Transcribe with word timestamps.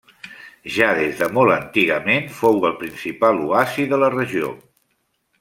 Ja 0.77 0.87
des 0.99 1.19
de 1.19 1.27
molt 1.37 1.55
antigament 1.55 2.25
fou 2.39 2.59
el 2.71 2.73
principal 2.81 3.43
oasi 3.45 3.87
de 3.93 4.01
la 4.07 4.11
regió. 4.17 4.51